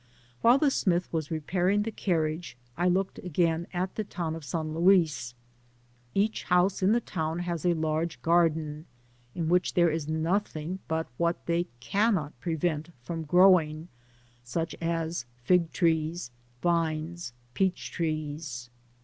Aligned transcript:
Wliile 0.43 0.59
the 0.59 0.71
smith 0.71 1.13
was 1.13 1.29
repairing 1.29 1.83
the 1.83 1.91
carriage, 1.91 2.57
I 2.75 2.87
looked 2.87 3.19
again 3.19 3.67
at 3.71 3.93
the 3.93 4.03
town 4.03 4.35
of 4.35 4.43
San 4.43 4.73
Luis. 4.73 5.35
Each 6.15 6.43
houise 6.45 6.81
in 6.81 6.91
the 6.91 6.99
town 6.99 7.37
has 7.37 7.65
a 7.67 7.75
large 7.75 8.19
garden, 8.23 8.87
in 9.35 9.47
which 9.47 9.75
there 9.75 9.91
is 9.91 10.07
nothing 10.07 10.79
but 10.87 11.05
what 11.17 11.45
they 11.45 11.67
cannot 11.79 12.33
prevent 12.39 12.89
from 13.03 13.25
growings 13.25 13.85
^ 13.85 13.87
such 14.43 14.73
as 14.81 15.27
fig 15.43 15.71
trees, 15.71 16.31
Vines, 16.63 17.33
peach 17.53 17.91
trees. 17.91 18.71